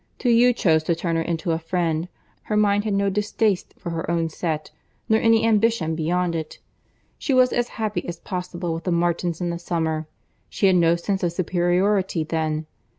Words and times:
Till 0.17 0.31
you 0.31 0.51
chose 0.51 0.81
to 0.85 0.95
turn 0.95 1.15
her 1.15 1.21
into 1.21 1.51
a 1.51 1.59
friend, 1.59 2.07
her 2.45 2.57
mind 2.57 2.85
had 2.85 2.93
no 2.95 3.07
distaste 3.11 3.75
for 3.77 3.91
her 3.91 4.09
own 4.09 4.29
set, 4.29 4.71
nor 5.07 5.19
any 5.19 5.45
ambition 5.45 5.93
beyond 5.93 6.33
it. 6.33 6.57
She 7.19 7.35
was 7.35 7.53
as 7.53 7.67
happy 7.77 8.07
as 8.07 8.17
possible 8.19 8.73
with 8.73 8.85
the 8.85 8.91
Martins 8.91 9.41
in 9.41 9.51
the 9.51 9.59
summer. 9.59 10.07
She 10.49 10.65
had 10.65 10.75
no 10.75 10.95
sense 10.95 11.21
of 11.21 11.33
superiority 11.33 12.23
then. 12.23 12.65